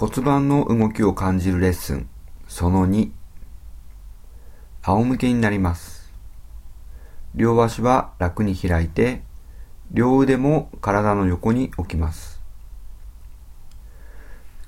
[0.00, 2.08] 骨盤の動きを感じるレッスン。
[2.46, 3.10] その2
[4.80, 6.12] 仰向けになります。
[7.34, 9.24] 両足は楽に開いて
[9.90, 12.40] 両腕も体の横に置きます。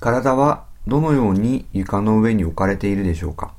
[0.01, 3.55] 体はどのように床の上に置かれているでしょうか。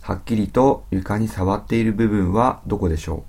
[0.00, 3.22] はっきりと床に触っている部分はどこでしょ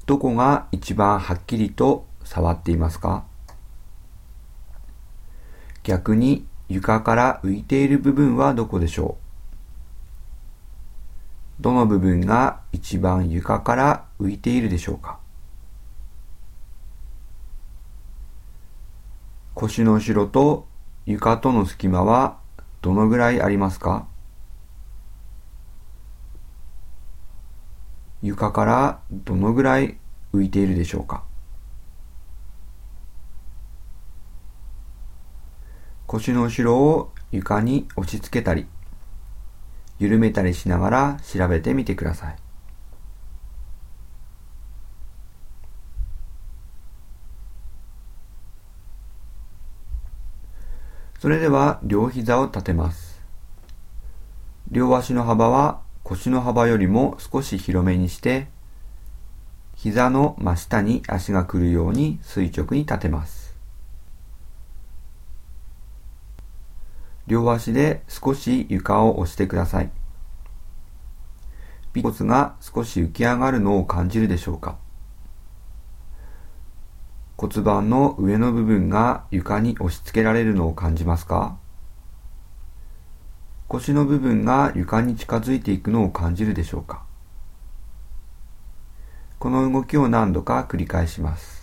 [0.00, 0.06] う。
[0.06, 3.27] どこが一番はっきりと触っていますか。
[5.88, 9.16] 逆に床から浮いている部分はどこでしょ
[11.58, 11.62] う？
[11.62, 15.18] どの部分が一番床から浮いているでしょうか？
[19.54, 20.66] 腰の後ろと
[21.06, 22.36] 床との隙間は
[22.82, 24.06] どのぐらいありますか？
[28.20, 29.96] 床からどのぐらい
[30.34, 31.24] 浮いているでしょうか？
[36.08, 38.66] 腰の後ろを床に押し付けたり
[40.00, 42.36] 緩めたりしながら調べてみてください
[51.20, 53.22] それでは両膝を立てます
[54.70, 58.48] 両足の幅は腰の幅よりも少し広めにして、
[59.76, 63.47] 膝の真下に足が来るように垂直に立てます。
[67.28, 69.90] 両足で少し床を押してください。
[71.94, 74.78] 尾骨が少し浮き上がるのを感じるでしょうか
[77.36, 81.58] 骨盤の上の部分が床に押し付けられるのを感じますか
[83.68, 87.04] 腰の部分が床に近づいていくのを感じるでしょうか
[89.38, 91.57] この動きを何度か繰り返します。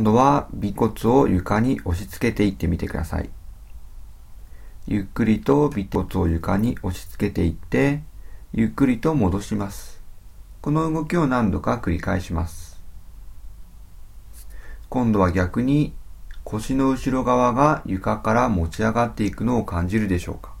[0.00, 3.28] 今度は尾骨を床に押し付けていってみてください。
[4.86, 8.00] ゆっくりと尾骨を床に押し付けていって、
[8.54, 10.00] ゆっくりと戻します。
[10.62, 12.82] この動きを何度か繰り返します。
[14.88, 15.92] 今度は逆に
[16.44, 20.54] 腰の後ろ側が床から持ち上がっていくのを感じるでしょうか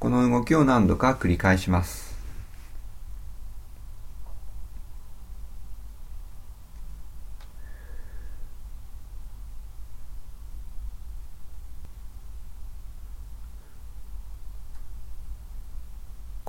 [0.00, 2.14] この動きを何度か繰り返します。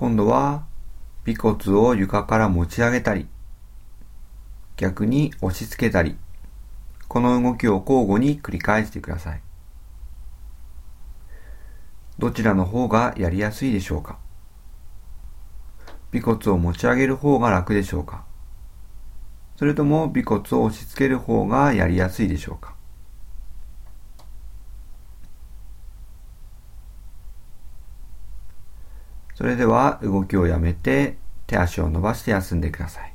[0.05, 0.65] 今度は
[1.27, 3.27] 尾骨を床から持ち上げたり、
[4.75, 6.17] 逆に押し付けたり、
[7.07, 9.41] この動きを交互に繰り返してください。
[12.17, 14.17] どちらの方がやりやすいでしょうか？
[16.13, 18.25] 尾骨を持ち上げる方が楽でしょうか？
[19.57, 22.74] それとも尾骨を押し付ける方がやりやすいでしょうか？
[29.45, 33.13] それでは動きをやめて手足を伸ばして休んでください。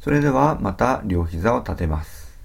[0.00, 2.40] それではまた両膝を立てます。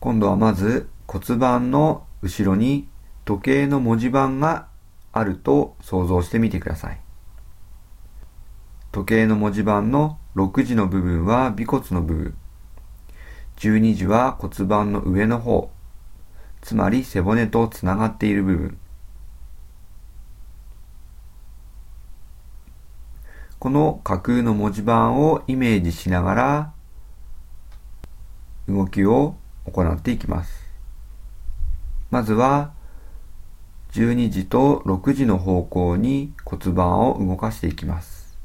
[0.00, 2.88] 今度はまず骨盤の後ろに
[3.24, 4.66] 時計の文字盤が
[5.12, 7.00] あると想像してみてください。
[8.90, 12.36] 時計の文字盤の6時の部分は尾骨の部分。
[13.56, 15.70] 12時は骨盤の上の方。
[16.62, 18.78] つまり背骨とつながっている部分。
[23.58, 26.72] この架空の文字盤をイメージしながら
[28.68, 29.36] 動きを
[29.70, 30.64] 行っていきます。
[32.10, 32.72] まずは
[33.92, 38.38] 12時と6時の方向に骨盤を動かしていきます。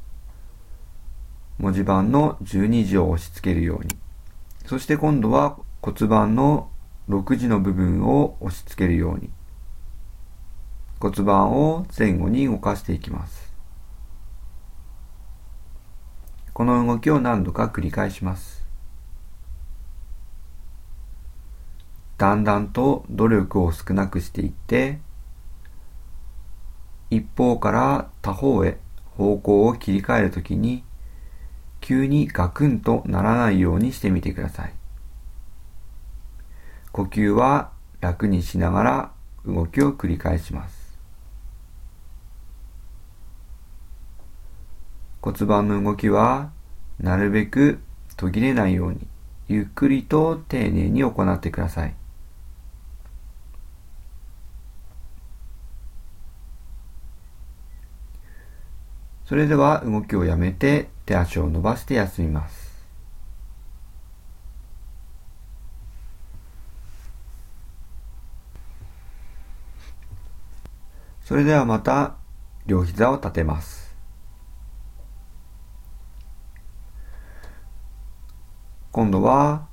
[1.58, 3.96] 文字盤の12時を押し付けるように。
[4.66, 6.70] そして今度は骨盤の
[7.08, 9.30] 6時の部分を押し付けるように。
[11.00, 13.54] 骨盤を前後に動かしていきます。
[16.52, 18.66] この動きを何度か繰り返します。
[22.18, 25.00] だんだんと努力を少なくしていって、
[27.10, 28.78] 一方から他方へ
[29.16, 30.84] 方向を切り替えるときに、
[31.80, 34.74] 急にガクンとならないようにしてみてください。
[36.92, 37.70] 呼吸は
[38.00, 39.12] 楽にしながら
[39.46, 40.98] 動きを繰り返します。
[45.20, 46.50] 骨盤の動きは
[47.00, 47.80] なるべく
[48.16, 49.06] 途切れないように
[49.48, 51.94] ゆっくりと丁寧に行ってください。
[59.28, 62.86] それでは動きをやめて手足を伸ばして休みます。
[71.26, 72.14] それではまた
[72.64, 73.94] 両膝を立てます。
[78.92, 79.68] 今度は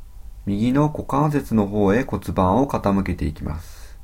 [0.45, 3.97] 右の股関節の方へ骨盤を傾けていきます。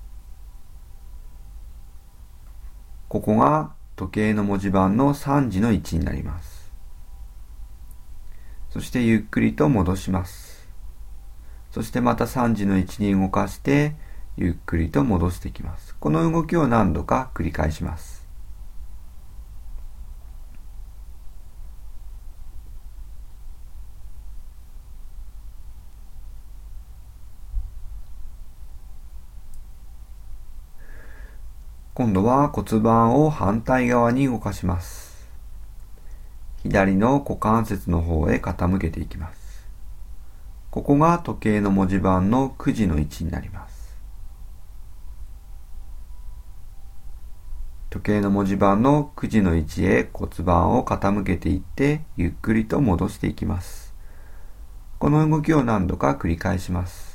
[3.09, 6.71] ここが時計の文字盤の3時の位置になります。
[8.71, 10.67] そしてゆっくりと戻します。
[11.69, 13.93] そしてまた3時の位置に動かして
[14.37, 15.95] ゆっくりと戻してきます。
[15.99, 18.20] この動きを何度か繰り返します。
[32.01, 35.29] 今度は骨盤を反対側に動かします。
[36.63, 39.67] 左の股関節の方へ傾けていきます。
[40.71, 44.01] ここが時計の文字盤の9時の位置になります。
[47.91, 53.93] 時計の文字盤の9時の位置へ骨盤を傾けていってゆっくりと戻していきます。
[54.97, 57.10] この動きを何度か繰り返します。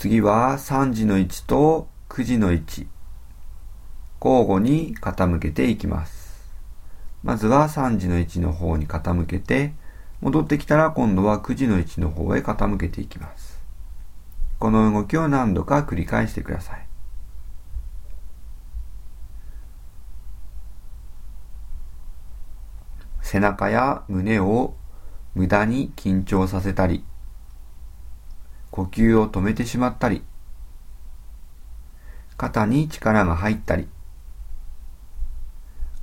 [0.00, 2.88] 次は3時の位置と9時の位置。
[4.18, 6.40] 交互に傾けていきます。
[7.22, 9.74] まずは3時の位置の方に傾けて、
[10.22, 13.60] 戻ってきたら今度は9時の位置の方へ傾けていきます。
[14.58, 16.86] この動きを何度か繰り返してください。
[23.20, 24.76] 背中や胸を
[25.34, 27.04] 無駄に緊張させたり、
[28.70, 30.22] 呼吸を止めてしまったり、
[32.36, 33.88] 肩に力が入ったり、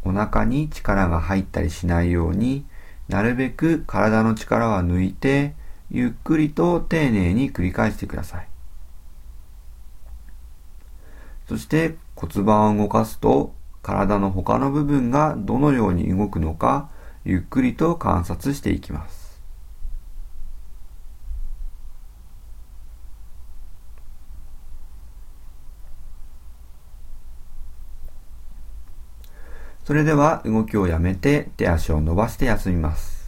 [0.03, 2.65] お腹に力が入ったりしないように
[3.09, 5.55] なるべく体の力は抜いて
[5.89, 8.47] ゆっくりと丁寧に繰り返してください。
[11.47, 16.89] そして骨盤を動かすと体の他の部分がどのように動くのか
[17.23, 19.26] ゆっくりと観察していきます。
[29.87, 33.25] それでは動きをやめて手足を伸ばして休みます。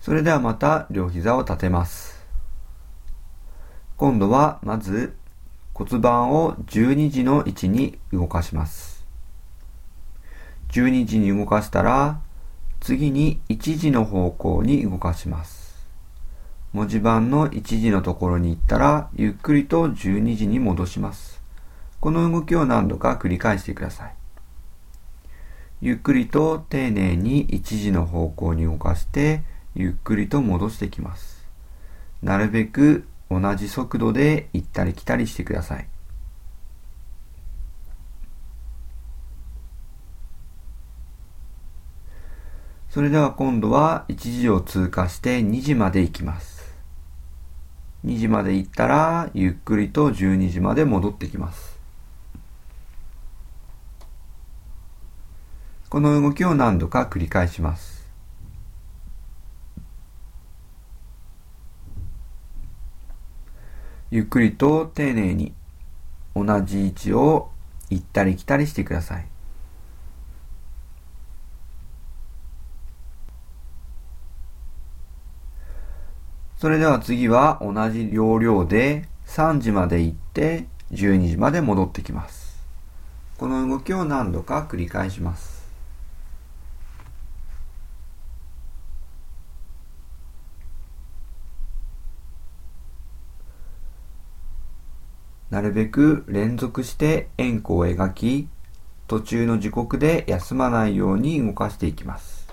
[0.00, 2.24] それではまた両膝を立てます。
[3.98, 5.14] 今度はまず
[5.74, 8.95] 骨盤を12時の位置に動かします。
[10.76, 12.20] 12時に動かしたら、
[12.80, 15.74] 次に1時の方向に動かします。
[16.74, 21.40] 文字盤の1時のところに行ったら、ゆっくりと12時に戻します。
[21.98, 24.14] この動きを何度か繰り返してください。
[25.80, 29.42] ゆっくりと丁寧に1時の方向に動かして、
[29.74, 31.46] ゆっくりと戻してきます。
[32.22, 35.88] なるべく同じ速度で行ったり来たりしてください。
[42.96, 46.64] それでは今度は1時を通過して2時まで行きます。
[48.06, 51.78] 2時まで行ったら、ゆっくりと12時まで戻ってきます。
[55.90, 58.08] この動きを何度か繰り返します。
[64.10, 65.52] ゆっくりと丁寧に
[66.34, 67.50] 同じ位置を
[67.90, 69.35] 行ったり来たりしてください。
[76.58, 82.64] それでは次は同じ要領で3時まで行って12時まで戻ってきます。
[83.36, 85.66] この動きを何度か繰り返します。
[95.50, 98.48] なるべく連続して円弧を描き、
[99.06, 102.48] 途中の時刻で休まないように動かしていきます。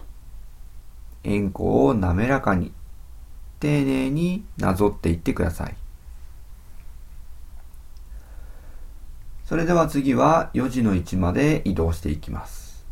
[1.24, 2.74] 円弧を滑らかに、
[3.64, 5.76] 丁寧になぞっていってください。
[9.46, 12.86] それでは次は4時の位置まで移動していきます。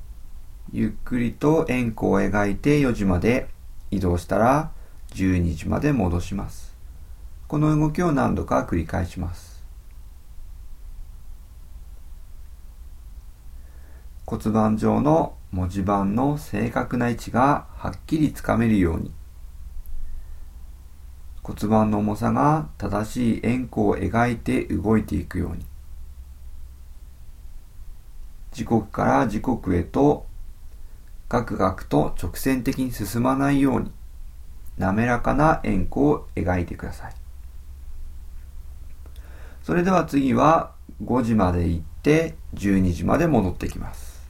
[0.72, 3.50] ゆっくりと円弧を描いて4時まで
[3.90, 4.72] 移動したら
[5.14, 6.74] 12時まで戻します。
[7.50, 9.62] この動きを何度か繰り返します。
[14.26, 19.12] 骨盤上の文字盤の正確な位置がはっきりつかめるように
[21.44, 25.66] 骨盤の重さが正しい円弧を描いて動いていくように
[28.52, 30.26] 時刻から時刻へと
[31.30, 33.92] ガクガクと直線的に進まないように
[34.78, 37.14] 滑らかな円弧を描いてください。
[39.64, 44.28] それでは次は5時まで行って12時まで戻ってきます。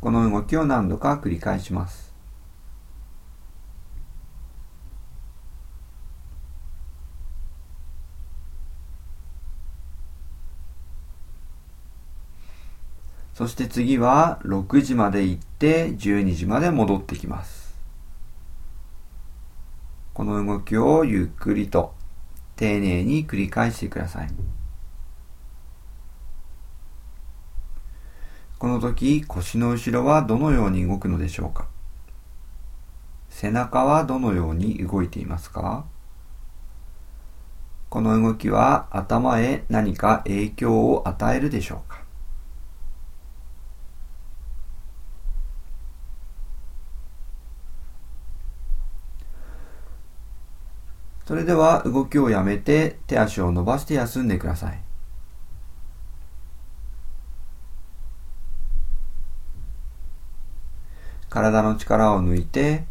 [0.00, 2.15] この動きを何度か繰り返します。
[13.36, 17.76] そして次は6時まで行って12時まで戻ってきます。
[20.14, 21.92] この動きをゆっくりと
[22.56, 24.30] 丁寧に繰り返してください。
[28.58, 31.66] この時腰の後ろはどのように動くのでしょうか？
[33.28, 35.84] 背中はどのように動いていますか？
[37.90, 42.05] この動きは頭へ何か影響を与えるでしょうか？
[51.26, 54.80] それでは動きをやめて手足を伸ばして休んでください。
[61.28, 62.84] 体の力を抜いて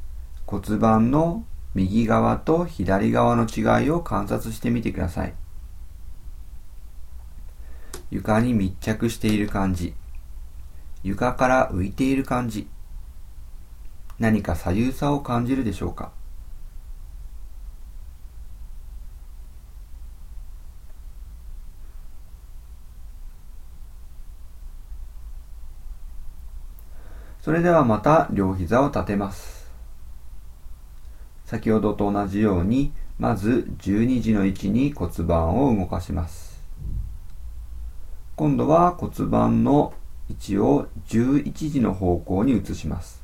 [0.45, 5.33] 骨盤の右側と左側の違いを観察してみてください。
[8.11, 9.93] 床に密着している感じ。
[11.03, 12.67] 床から浮いている感じ。
[14.19, 16.11] 何か左右差を感じるでしょうか
[27.45, 29.69] それではまた両膝を立てます。
[31.45, 36.59] 先ほどと同じように、まず12時の位置に骨盤を動かします。
[38.35, 39.93] 今度は骨盤の
[40.27, 43.23] 位置を11時の方向に移します。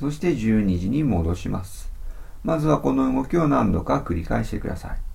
[0.00, 1.92] そして12時に戻します。
[2.42, 5.09] まずはこの動きを何度か繰り返してください。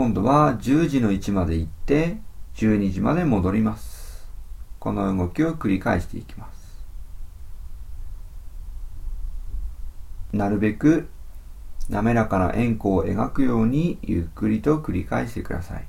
[0.00, 2.16] 今度は10時の位置まで行って
[2.54, 4.26] 12時まで戻ります。
[4.78, 6.86] この動きを繰り返していきます。
[10.32, 11.10] なるべく
[11.90, 15.86] 滑らかな円弧を描くようにゆっくりと繰り返してください。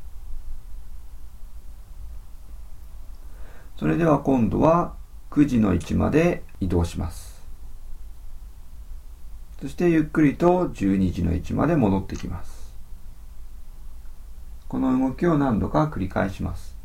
[3.78, 4.94] それでは今度は
[5.30, 7.48] 9時の位置まで移動します。
[9.62, 12.61] そしてゆっくりと12時の位置まで戻ってきます。
[14.72, 16.78] この動きを何度か繰り返します。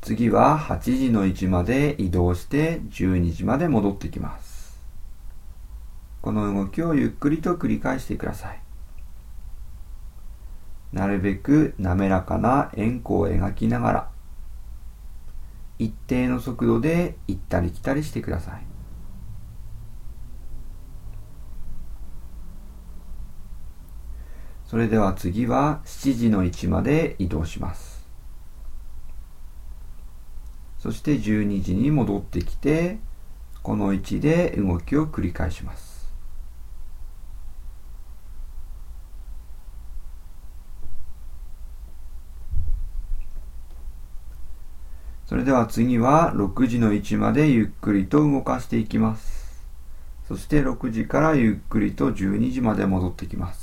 [0.00, 4.76] 次は8時の位置まで移動して12時まで戻ってきます。
[6.22, 8.60] この動きをゆっくりと繰り返してください。
[10.92, 14.08] なるべく滑らかな円弧を描きながら
[15.78, 18.81] 一定の速度で行ったり来たりしてください。
[24.72, 28.06] それでは次は7時の位置まで移動します。
[30.78, 32.98] そして12時に戻ってきて、
[33.62, 36.10] この位置で動きを繰り返します。
[45.26, 49.66] それでは次は6時の位置までゆっくりと動かしていきます。
[50.26, 53.61] そして6時からゆっくりと12時まで戻ってきます。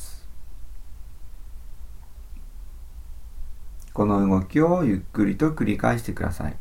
[3.93, 6.55] この動きをゆっくりと繰り返してください。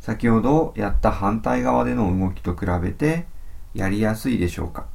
[0.00, 3.26] 先ほどやった反対側での動きと比べて
[3.74, 4.86] やりやすいでしょうか？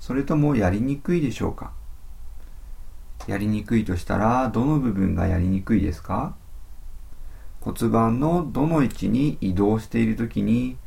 [0.00, 1.72] それともやりにくいでしょうか？
[3.28, 6.34] やりにくいとしたらどの部分がやりにくいですか？
[7.60, 10.78] 骨盤のどの位置に移動しているときに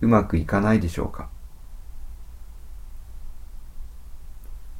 [0.00, 1.30] うまくいかないでしょうか？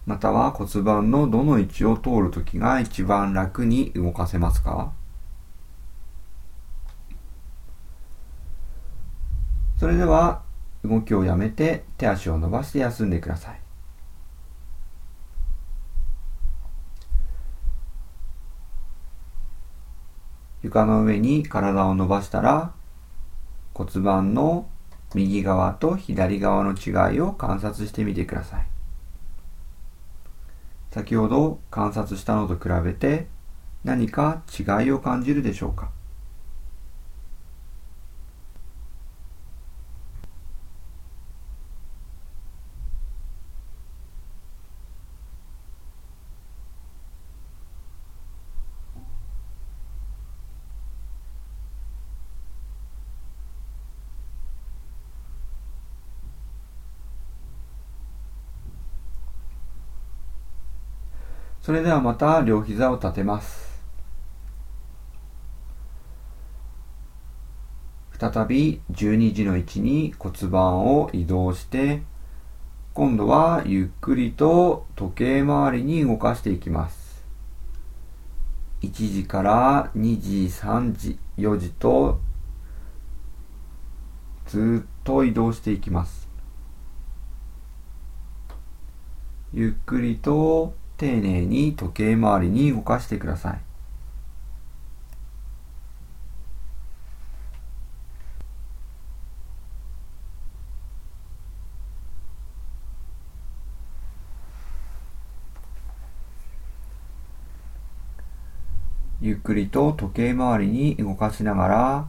[0.08, 4.94] または骨盤のどの位置を通るときが一番楽に動かせますか？
[9.76, 10.40] それでは
[10.82, 13.60] 動きをやめて手足を伸ばして休んでください。
[20.62, 22.72] 床の上に体を伸ばしたら
[23.74, 24.70] 骨盤の
[25.14, 28.66] 右側と左側の違いを観察してみてください。
[30.90, 33.26] 先ほど観察したのと比べて
[33.84, 35.90] 何か違いを感じるでしょうか？
[61.68, 63.84] それではまた両膝を立てます。
[68.18, 72.00] 再び12時の位置に骨盤を移動して、
[72.94, 77.22] 今度はゆっくりと時計回りに動かしていきます。
[78.80, 82.18] 1時から2時、3時、4時と
[84.46, 86.30] ずっと移動していきます。
[89.52, 93.60] ゆっくりと丁寧に時計回りに動かしてください。
[109.20, 112.08] ゆっくりと時計回りに動かしながら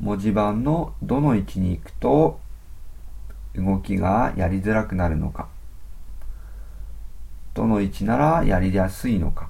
[0.00, 2.40] 文字盤のどの位置に行くと
[3.54, 5.48] 動きがやりづらくなるのか
[7.54, 9.48] どの位置ならやりやすいのか。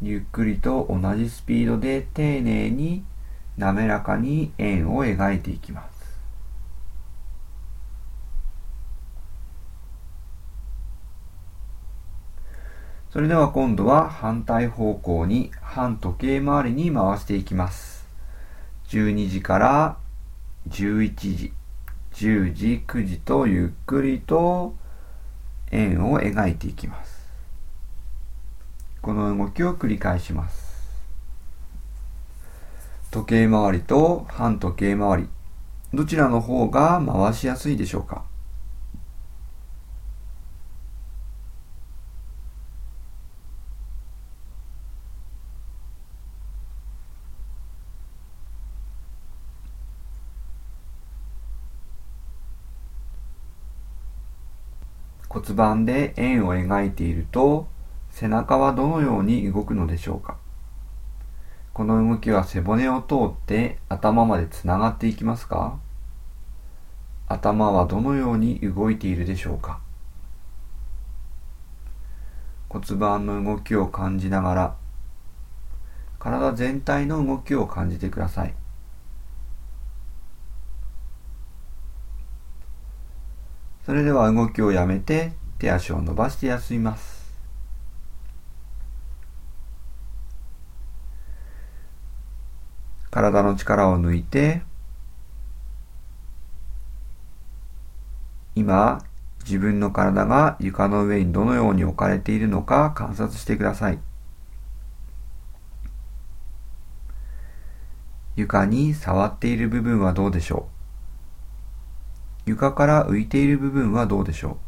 [0.00, 3.04] ゆっくりと同じスピードで丁寧に
[3.56, 5.98] 滑らかに円を描いていきます。
[13.10, 18.06] それでは今度は反対方向に反時計回りに回していきます。
[18.88, 19.96] 12時から
[20.68, 21.52] 11時
[22.12, 24.76] 10時9時とゆっくりと
[25.70, 27.18] 円を描いていきます。
[29.02, 30.68] この動きを繰り返します。
[33.10, 35.28] 時計回りと反時計回り、
[35.94, 38.24] どちらの方が回しやすいでしょうか
[55.28, 57.66] 骨盤で円を描いていると
[58.10, 60.36] 背中はどのように動くのでしょうか。
[61.74, 65.78] この動きは背骨を通って頭までつながっていきますか。
[67.26, 69.80] 頭はどのように動いているでしょうか。
[72.68, 74.76] 骨盤の動きを感じながら
[76.18, 78.54] 体全体の動きを感じてください。
[83.84, 87.18] それでは動きをやめて手足を伸ばして休みます。
[93.10, 94.62] 体の力を抜いて
[98.54, 99.02] 今
[99.44, 103.98] 自分の体が床の上にどのように置かれているのか観察してください。
[108.36, 110.68] 床に触っている部分はどうでしょ
[112.46, 112.50] う？
[112.50, 114.67] 床から浮いている部分はどうでしょう？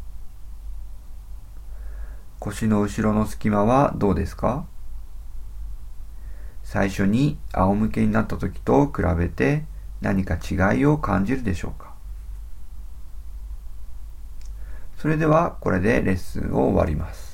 [2.41, 4.65] 腰の後ろの隙間はどうですか？
[6.63, 9.63] 最初に仰向けになった時と比べて
[10.01, 11.93] 何か違いを感じるでしょうか？
[14.97, 17.30] それではこれでレッスンを終わります。